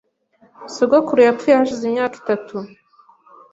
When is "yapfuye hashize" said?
1.27-1.83